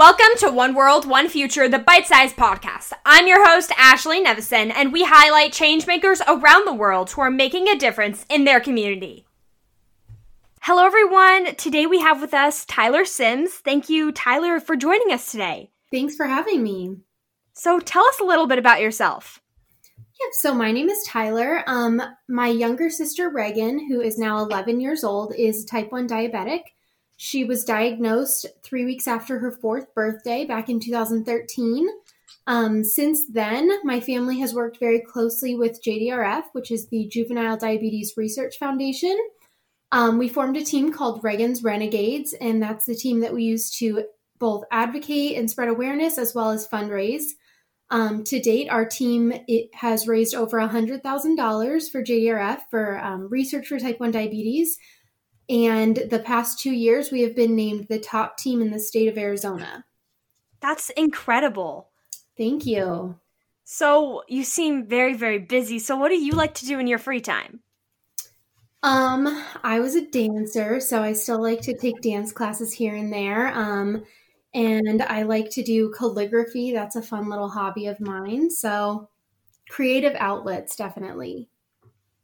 [0.00, 2.94] Welcome to One World, One Future, the bite sized podcast.
[3.04, 7.68] I'm your host, Ashley Nevison, and we highlight changemakers around the world who are making
[7.68, 9.26] a difference in their community.
[10.62, 11.54] Hello, everyone.
[11.56, 13.52] Today we have with us Tyler Sims.
[13.56, 15.70] Thank you, Tyler, for joining us today.
[15.90, 16.96] Thanks for having me.
[17.52, 19.42] So, tell us a little bit about yourself.
[19.98, 21.62] Yep, so my name is Tyler.
[21.66, 26.60] Um, my younger sister, Reagan, who is now 11 years old, is type 1 diabetic.
[27.22, 31.86] She was diagnosed three weeks after her fourth birthday back in 2013.
[32.46, 37.58] Um, since then, my family has worked very closely with JDRF, which is the Juvenile
[37.58, 39.14] Diabetes Research Foundation.
[39.92, 43.70] Um, we formed a team called Reagan's Renegades, and that's the team that we use
[43.72, 44.06] to
[44.38, 47.32] both advocate and spread awareness as well as fundraise.
[47.90, 53.66] Um, to date, our team it has raised over $100,000 for JDRF for um, research
[53.66, 54.78] for type 1 diabetes
[55.50, 59.08] and the past two years, we have been named the top team in the state
[59.08, 59.84] of Arizona.
[60.60, 61.90] That's incredible.
[62.38, 63.18] Thank you.
[63.64, 65.80] So, you seem very, very busy.
[65.80, 67.60] So, what do you like to do in your free time?
[68.84, 73.12] Um, I was a dancer, so I still like to take dance classes here and
[73.12, 73.48] there.
[73.48, 74.04] Um,
[74.54, 76.72] and I like to do calligraphy.
[76.72, 78.50] That's a fun little hobby of mine.
[78.50, 79.08] So,
[79.68, 81.48] creative outlets, definitely.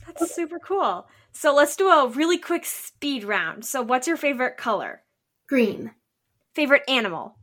[0.06, 1.08] That's super cool.
[1.38, 3.66] So let's do a really quick speed round.
[3.66, 5.02] So, what's your favorite color?
[5.46, 5.90] Green.
[6.54, 7.36] Favorite animal?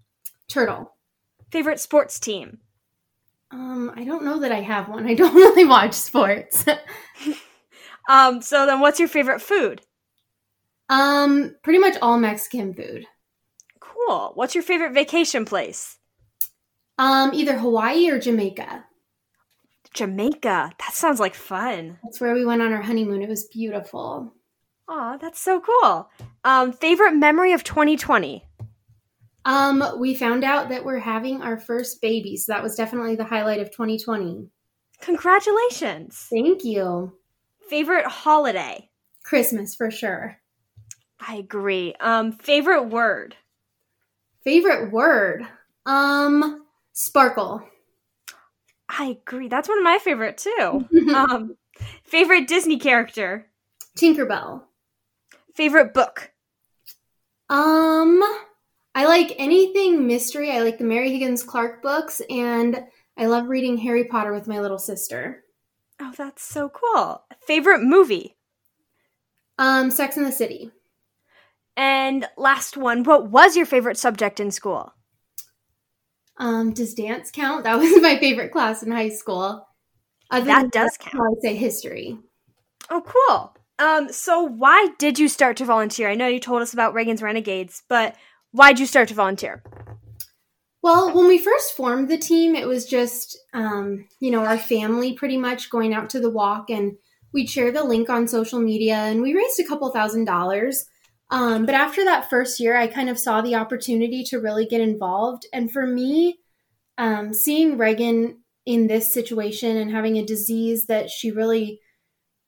[0.48, 0.96] Turtle.
[1.52, 2.58] Favorite sports team?
[3.52, 5.06] Um, I don't know that I have one.
[5.06, 6.66] I don't really watch sports.
[8.10, 9.82] um, so then what's your favorite food?
[10.90, 13.06] Um, pretty much all Mexican food.
[13.80, 14.32] Cool.
[14.34, 16.00] What's your favorite vacation place?
[16.98, 18.86] Um, either Hawaii or Jamaica.
[19.94, 20.72] Jamaica.
[20.80, 21.98] That sounds like fun.
[22.04, 23.22] That's where we went on our honeymoon.
[23.22, 24.34] It was beautiful.
[24.88, 26.10] Oh, that's so cool.
[26.44, 28.44] Um, favorite memory of 2020?
[29.46, 33.24] Um, we found out that we're having our first baby, so that was definitely the
[33.24, 34.48] highlight of 2020.
[35.02, 36.28] Congratulations.
[36.30, 37.14] Thank you.
[37.70, 38.90] Favorite holiday?
[39.24, 40.38] Christmas for sure.
[41.20, 41.94] I agree.
[42.00, 43.36] Um, favorite word?
[44.44, 45.48] Favorite word?
[45.86, 47.62] Um, sparkle.
[48.98, 49.48] I agree.
[49.48, 50.88] That's one of my favorite too.
[51.16, 51.58] um,
[52.04, 53.48] favorite Disney character?
[53.98, 54.64] Tinkerbell.
[55.56, 56.32] Favorite book?
[57.50, 58.24] Um,
[58.96, 60.52] I like anything mystery.
[60.52, 62.84] I like the Mary Higgins Clark books, and
[63.18, 65.44] I love reading Harry Potter with my little sister.
[66.00, 67.24] Oh, that's so cool.
[67.46, 68.38] Favorite movie?
[69.58, 70.72] Um, Sex in the City.
[71.76, 74.94] And last one, what was your favorite subject in school?
[76.38, 77.64] Um, does dance count?
[77.64, 79.68] That was my favorite class in high school.
[80.32, 81.24] Other that does that, count.
[81.26, 82.18] I would say history.
[82.90, 83.56] Oh, cool.
[83.80, 86.10] Um, so why did you start to volunteer?
[86.10, 88.16] I know you told us about Reagan's Renegades, but
[88.52, 89.64] why did you start to volunteer?
[90.82, 95.14] Well, when we first formed the team, it was just, um, you know, our family
[95.14, 96.98] pretty much going out to the walk, and
[97.32, 100.86] we'd share the link on social media, and we raised a couple thousand dollars.
[101.34, 104.82] Um, but after that first year, I kind of saw the opportunity to really get
[104.82, 105.48] involved.
[105.52, 106.38] And for me,
[107.00, 111.80] um, seeing Reagan in this situation and having a disease that she really,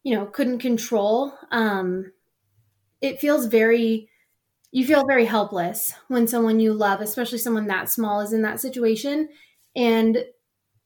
[0.03, 2.11] you know, couldn't control, um,
[3.01, 4.07] it feels very,
[4.71, 8.59] you feel very helpless when someone you love, especially someone that small, is in that
[8.59, 9.29] situation.
[9.75, 10.25] And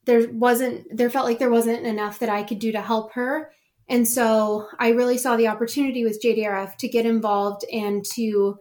[0.06, 3.50] there wasn't, there felt like there wasn't enough that I could do to help her.
[3.90, 8.60] And so I really saw the opportunity with JDRF to get involved and to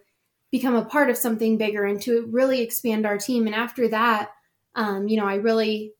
[0.51, 3.45] become a part of something bigger and to really expand our team.
[3.45, 4.31] And after that,
[4.73, 5.93] um, you know, I really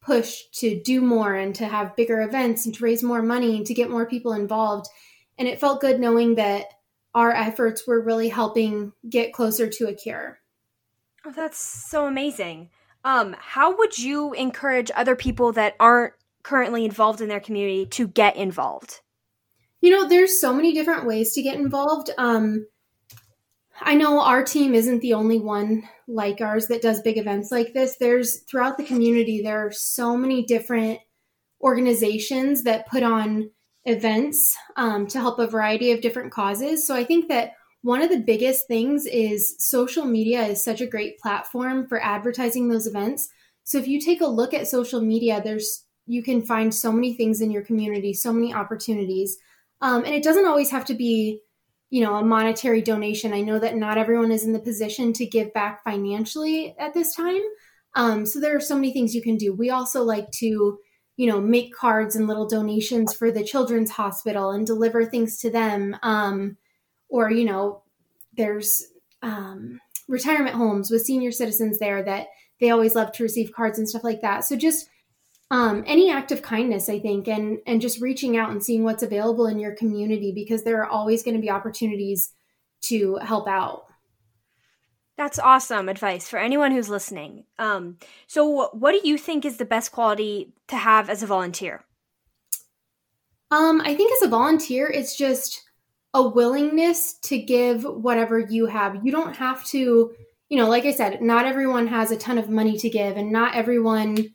[0.00, 3.66] pushed to do more and to have bigger events and to raise more money and
[3.66, 4.86] to get more people involved.
[5.36, 6.64] And it felt good knowing that
[7.14, 10.38] our efforts were really helping get closer to a cure.
[11.26, 12.70] Oh, that's so amazing.
[13.04, 18.08] Um, how would you encourage other people that aren't currently involved in their community to
[18.08, 19.00] get involved?
[19.80, 22.10] You know, there's so many different ways to get involved.
[22.18, 22.66] Um,
[23.80, 27.72] I know our team isn't the only one like ours that does big events like
[27.72, 27.96] this.
[27.96, 31.00] There's throughout the community, there are so many different
[31.62, 33.50] organizations that put on
[33.86, 36.86] events um, to help a variety of different causes.
[36.86, 37.52] So I think that
[37.82, 42.68] one of the biggest things is social media is such a great platform for advertising
[42.68, 43.30] those events.
[43.64, 47.14] So if you take a look at social media, there's you can find so many
[47.14, 49.38] things in your community, so many opportunities.
[49.80, 51.40] Um, and it doesn't always have to be,
[51.88, 53.32] you know, a monetary donation.
[53.32, 57.14] I know that not everyone is in the position to give back financially at this
[57.14, 57.40] time.
[57.94, 59.54] Um, so there are so many things you can do.
[59.54, 60.80] We also like to,
[61.16, 65.50] you know, make cards and little donations for the children's hospital and deliver things to
[65.50, 65.96] them.
[66.02, 66.56] Um,
[67.08, 67.84] or, you know,
[68.36, 68.84] there's
[69.22, 69.78] um,
[70.08, 72.26] retirement homes with senior citizens there that
[72.58, 74.44] they always love to receive cards and stuff like that.
[74.44, 74.88] So just
[75.50, 79.02] um, any act of kindness, I think, and and just reaching out and seeing what's
[79.02, 82.32] available in your community because there are always going to be opportunities
[82.82, 83.84] to help out.
[85.16, 87.44] That's awesome advice for anyone who's listening.
[87.58, 91.84] Um, so, what do you think is the best quality to have as a volunteer?
[93.50, 95.62] Um, I think as a volunteer, it's just
[96.14, 99.04] a willingness to give whatever you have.
[99.04, 100.12] You don't have to,
[100.48, 103.32] you know, like I said, not everyone has a ton of money to give, and
[103.32, 104.32] not everyone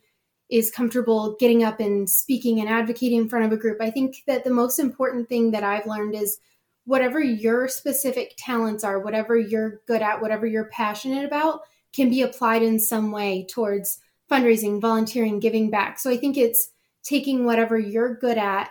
[0.48, 3.80] is comfortable getting up and speaking and advocating in front of a group.
[3.80, 6.38] I think that the most important thing that I've learned is
[6.84, 11.62] whatever your specific talents are, whatever you're good at, whatever you're passionate about,
[11.92, 13.98] can be applied in some way towards
[14.30, 15.98] fundraising, volunteering, giving back.
[15.98, 16.70] So I think it's
[17.02, 18.70] taking whatever you're good at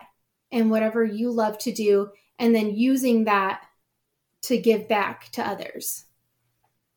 [0.51, 3.63] and whatever you love to do and then using that
[4.43, 6.05] to give back to others.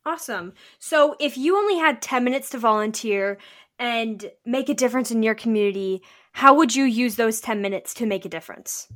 [0.05, 0.53] Awesome.
[0.79, 3.37] So if you only had 10 minutes to volunteer
[3.79, 6.03] and make a difference in your community,
[6.33, 8.87] how would you use those 10 minutes to make a difference?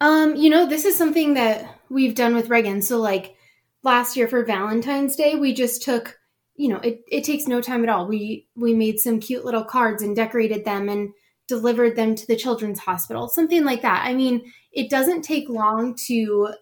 [0.00, 2.82] Um, you know, this is something that we've done with Reagan.
[2.82, 3.36] So like
[3.82, 6.18] last year for Valentine's Day, we just took,
[6.56, 8.06] you know, it, it takes no time at all.
[8.06, 11.10] We we made some cute little cards and decorated them and
[11.48, 14.04] delivered them to the children's hospital, something like that.
[14.04, 14.42] I mean,
[14.72, 16.54] it doesn't take long to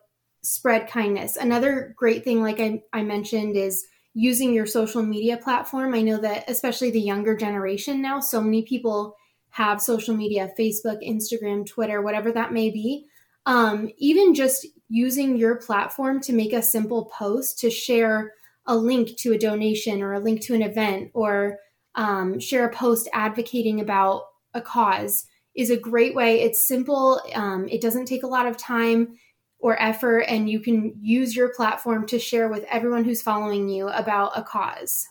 [0.43, 1.37] spread kindness.
[1.37, 5.95] Another great thing, like I, I mentioned, is using your social media platform.
[5.95, 9.17] I know that especially the younger generation now, so many people
[9.51, 13.07] have social media Facebook, Instagram, Twitter, whatever that may be.
[13.47, 18.33] Um, even just using your platform to make a simple post to share
[18.67, 21.59] a link to a donation or a link to an event or
[21.95, 24.25] um, share a post advocating about
[24.55, 26.43] a cause is a great way.
[26.43, 29.17] It's simple, um, it doesn't take a lot of time
[29.61, 33.89] or effort, and you can use your platform to share with everyone who's following you
[33.89, 35.07] about a cause.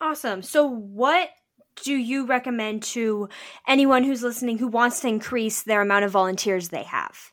[0.00, 0.42] Awesome.
[0.42, 1.30] So, what
[1.84, 3.28] do you recommend to
[3.66, 7.32] anyone who's listening who wants to increase their amount of volunteers they have?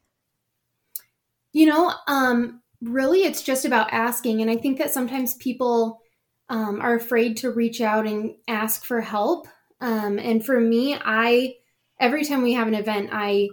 [1.53, 4.41] You know, um, really, it's just about asking.
[4.41, 6.01] And I think that sometimes people
[6.49, 9.47] um, are afraid to reach out and ask for help.
[9.81, 11.55] Um, and for me, I,
[11.99, 13.49] every time we have an event, I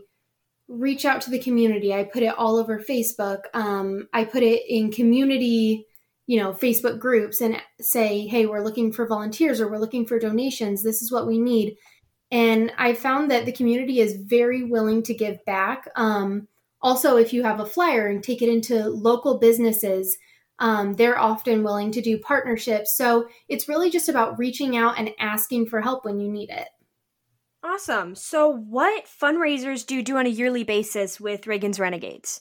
[0.73, 1.93] reach out to the community.
[1.93, 3.43] I put it all over Facebook.
[3.53, 5.87] Um, I put it in community
[6.27, 10.19] you know facebook groups and say hey we're looking for volunteers or we're looking for
[10.19, 10.83] donations.
[10.83, 11.77] This is what we need.
[12.31, 15.89] And i found that the community is very willing to give back.
[15.97, 16.49] Um,
[16.81, 20.17] also if you have a flyer and take it into local businesses
[20.59, 22.97] um, they're often willing to do partnerships.
[22.97, 26.69] So it's really just about reaching out and asking for help when you need it
[27.62, 32.41] awesome so what fundraisers do you do on a yearly basis with reagan's renegades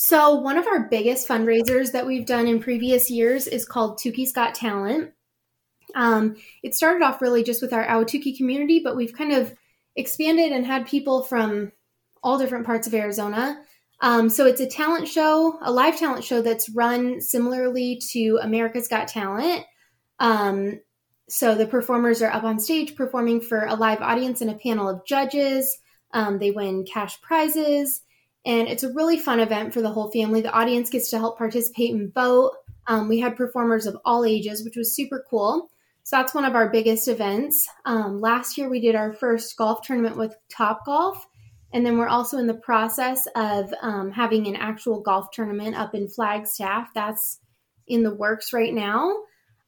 [0.00, 4.30] so, one of our biggest fundraisers that we've done in previous years is called Tukey's
[4.30, 5.10] Got Talent.
[5.96, 9.52] Um, it started off really just with our Ahwatukee community, but we've kind of
[9.96, 11.72] expanded and had people from
[12.22, 13.60] all different parts of Arizona.
[14.00, 18.86] Um, so, it's a talent show, a live talent show that's run similarly to America's
[18.86, 19.64] Got Talent.
[20.20, 20.78] Um,
[21.28, 24.88] so, the performers are up on stage performing for a live audience and a panel
[24.88, 25.78] of judges.
[26.12, 28.02] Um, they win cash prizes.
[28.46, 30.40] And it's a really fun event for the whole family.
[30.40, 32.52] The audience gets to help participate and vote.
[32.86, 35.68] Um, we had performers of all ages, which was super cool.
[36.04, 37.68] So that's one of our biggest events.
[37.84, 41.26] Um, last year, we did our first golf tournament with Top Golf.
[41.74, 45.94] And then we're also in the process of um, having an actual golf tournament up
[45.94, 46.88] in Flagstaff.
[46.94, 47.40] That's
[47.86, 49.14] in the works right now.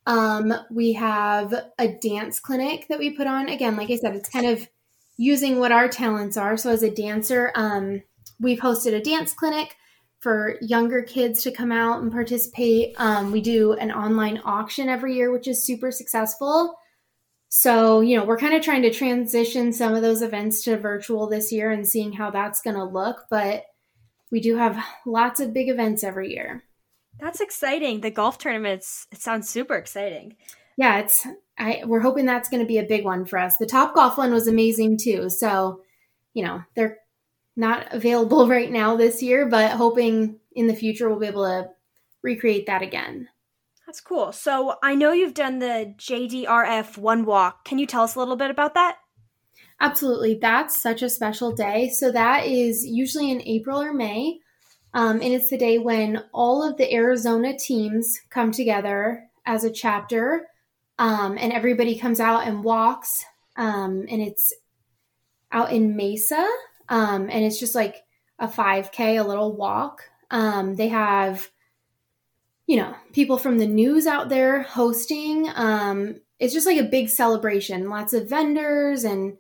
[0.06, 3.48] Um, we have a dance clinic that we put on.
[3.48, 4.68] Again, like I said, it's kind of
[5.16, 6.56] using what our talents are.
[6.56, 8.02] So as a dancer, um,
[8.40, 9.76] we've hosted a dance clinic
[10.20, 12.94] for younger kids to come out and participate.
[12.98, 16.76] Um, we do an online auction every year, which is super successful.
[17.48, 21.26] So, you know, we're kind of trying to transition some of those events to virtual
[21.26, 23.24] this year and seeing how that's going to look.
[23.28, 23.64] But
[24.30, 26.62] we do have lots of big events every year.
[27.20, 28.00] That's exciting.
[28.00, 30.36] The golf tournaments, it sounds super exciting.
[30.76, 31.26] Yeah, it's
[31.58, 33.56] I we're hoping that's going to be a big one for us.
[33.58, 35.28] The Top Golf one was amazing too.
[35.28, 35.82] So,
[36.32, 36.98] you know, they're
[37.56, 41.68] not available right now this year, but hoping in the future we'll be able to
[42.22, 43.28] recreate that again.
[43.86, 44.32] That's cool.
[44.32, 47.64] So I know you've done the JDRF One Walk.
[47.64, 48.98] Can you tell us a little bit about that?
[49.80, 50.38] Absolutely.
[50.40, 51.88] That's such a special day.
[51.88, 54.40] So that is usually in April or May.
[54.92, 59.70] Um, and it's the day when all of the Arizona teams come together as a
[59.70, 60.48] chapter
[60.98, 63.24] um, and everybody comes out and walks.
[63.56, 64.52] Um, and it's
[65.52, 66.46] out in Mesa.
[66.88, 68.04] Um, and it's just like
[68.38, 70.02] a 5K, a little walk.
[70.30, 71.48] Um, they have,
[72.66, 75.48] you know, people from the news out there hosting.
[75.54, 77.88] Um, it's just like a big celebration.
[77.88, 79.36] Lots of vendors and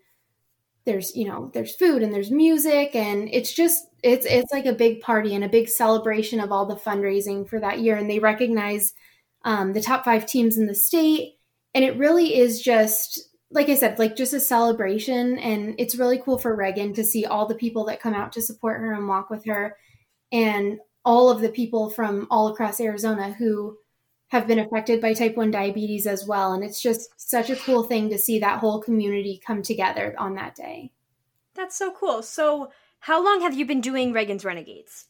[0.84, 4.72] there's you know there's food and there's music and it's just it's it's like a
[4.72, 8.18] big party and a big celebration of all the fundraising for that year and they
[8.18, 8.94] recognize
[9.44, 11.34] um, the top five teams in the state
[11.74, 16.18] and it really is just like i said like just a celebration and it's really
[16.18, 19.08] cool for reagan to see all the people that come out to support her and
[19.08, 19.76] walk with her
[20.32, 23.76] and all of the people from all across arizona who
[24.30, 26.52] have been affected by type 1 diabetes as well.
[26.52, 30.36] And it's just such a cool thing to see that whole community come together on
[30.36, 30.92] that day.
[31.54, 32.22] That's so cool.
[32.22, 32.70] So,
[33.00, 35.06] how long have you been doing Reagan's Renegades?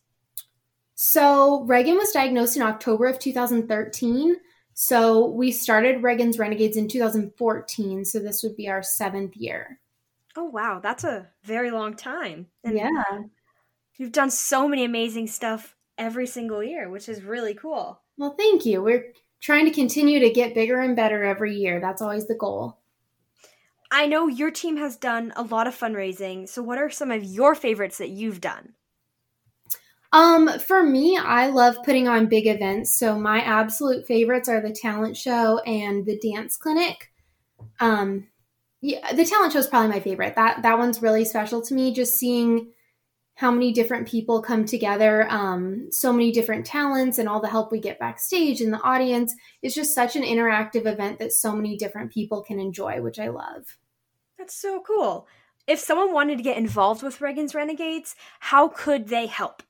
[0.94, 4.36] So, Reagan was diagnosed in October of 2013.
[4.72, 8.06] So, we started Reagan's Renegades in 2014.
[8.06, 9.80] So, this would be our seventh year.
[10.34, 10.80] Oh, wow.
[10.82, 12.46] That's a very long time.
[12.64, 13.04] And yeah.
[13.98, 18.00] You've done so many amazing stuff every single year, which is really cool.
[18.16, 18.82] Well, thank you.
[18.82, 21.80] We're trying to continue to get bigger and better every year.
[21.80, 22.78] That's always the goal.
[23.90, 26.48] I know your team has done a lot of fundraising.
[26.48, 28.74] So, what are some of your favorites that you've done?
[30.12, 32.96] Um, for me, I love putting on big events.
[32.96, 37.10] So, my absolute favorites are the talent show and the dance clinic.
[37.80, 38.28] Um,
[38.80, 40.36] yeah, the talent show is probably my favorite.
[40.36, 41.92] That that one's really special to me.
[41.92, 42.72] Just seeing
[43.40, 47.72] how many different people come together, um, so many different talents, and all the help
[47.72, 49.34] we get backstage in the audience.
[49.62, 53.28] It's just such an interactive event that so many different people can enjoy, which I
[53.28, 53.78] love.
[54.36, 55.26] That's so cool.
[55.66, 59.62] If someone wanted to get involved with Reagan's Renegades, how could they help?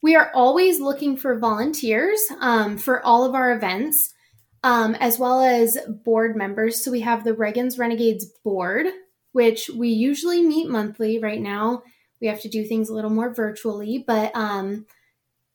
[0.00, 4.14] We are always looking for volunteers um, for all of our events,
[4.62, 6.84] um, as well as board members.
[6.84, 8.86] So we have the Reagan's Renegades board,
[9.32, 11.82] which we usually meet monthly right now
[12.20, 14.86] we have to do things a little more virtually, but um,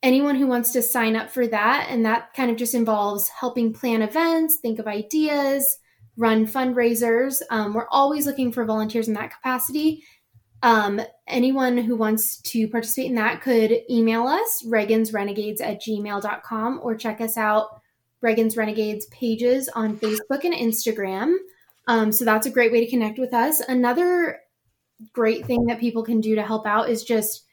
[0.02, 3.74] anyone who wants to sign up for that, and that kind of just involves helping
[3.74, 5.80] plan events, think of ideas,
[6.18, 7.42] run fundraisers.
[7.50, 10.04] Um, we're always looking for volunteers in that capacity.
[10.62, 16.96] Um, anyone who wants to participate in that could email us, reagansrenegades at gmail.com, or
[16.96, 17.82] check us out,
[18.22, 21.36] Reagan's Renegades pages on Facebook and Instagram.
[21.88, 23.60] Um, so that's a great way to connect with us.
[23.60, 24.40] Another
[25.12, 27.46] great thing that people can do to help out is just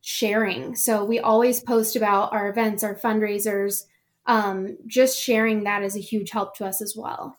[0.00, 0.74] sharing.
[0.74, 3.84] So we always post about our events, our fundraisers.
[4.26, 7.38] Um, just sharing that is a huge help to us as well.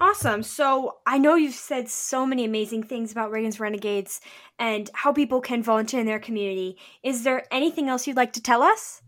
[0.00, 0.42] Awesome.
[0.42, 4.20] So I know you've said so many amazing things about Reagan's Renegades
[4.58, 6.76] and how people can volunteer in their community.
[7.02, 9.02] Is there anything else you'd like to tell us?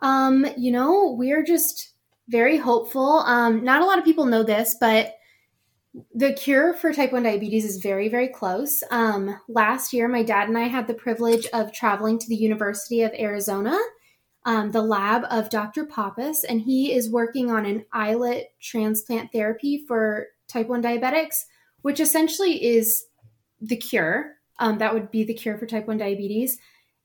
[0.00, 1.92] Um, you know, we're just
[2.28, 3.20] very hopeful.
[3.20, 5.14] Um, not a lot of people know this, but
[6.14, 8.82] the cure for type 1 diabetes is very, very close.
[8.90, 13.02] Um, last year, my dad and I had the privilege of traveling to the University
[13.02, 13.78] of Arizona,
[14.44, 15.86] um, the lab of Dr.
[15.86, 21.44] Papas, and he is working on an islet transplant therapy for type 1 diabetics,
[21.82, 23.04] which essentially is
[23.60, 24.34] the cure.
[24.58, 26.58] Um, that would be the cure for type 1 diabetes.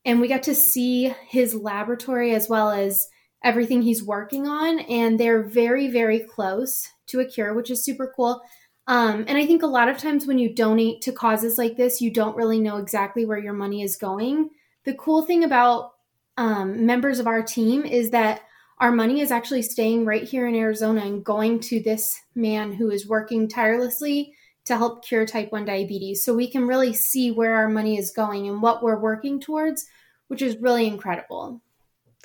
[0.06, 3.08] And we got to see his laboratory as well as
[3.44, 8.12] everything he's working on, and they're very, very close to a cure, which is super
[8.16, 8.42] cool.
[8.88, 12.02] Um, and I think a lot of times when you donate to causes like this,
[12.02, 14.50] you don't really know exactly where your money is going.
[14.84, 15.94] The cool thing about
[16.36, 18.42] um, members of our team is that
[18.80, 22.90] our money is actually staying right here in Arizona and going to this man who
[22.90, 24.34] is working tirelessly
[24.66, 26.24] to help cure type 1 diabetes.
[26.24, 29.86] So we can really see where our money is going and what we're working towards,
[30.28, 31.62] which is really incredible.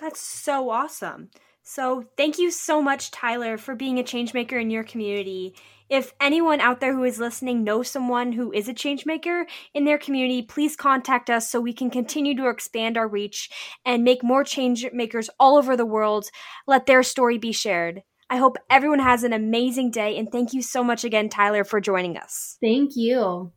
[0.01, 1.31] That's so awesome.
[1.63, 5.55] So, thank you so much, Tyler, for being a changemaker in your community
[5.89, 9.99] if anyone out there who is listening knows someone who is a changemaker in their
[9.99, 13.51] community, please contact us so we can continue to expand our reach
[13.85, 16.27] and make more change makers all over the world
[16.67, 18.03] let their story be shared.
[18.31, 21.81] I hope everyone has an amazing day and thank you so much again, Tyler, for
[21.81, 22.59] joining us.
[22.61, 23.53] Thank you.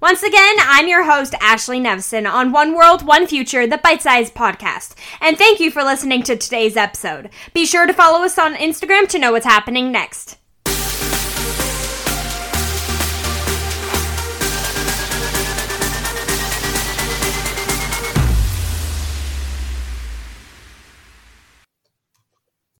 [0.00, 4.30] Once again, I'm your host, Ashley Nevison, on One World, One Future, the Bite Size
[4.30, 4.94] Podcast.
[5.20, 7.30] And thank you for listening to today's episode.
[7.54, 10.36] Be sure to follow us on Instagram to know what's happening next.